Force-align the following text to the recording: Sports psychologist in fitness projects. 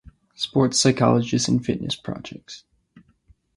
Sports 0.33 0.79
psychologist 0.79 1.47
in 1.47 1.59
fitness 1.59 1.95
projects. 1.95 2.63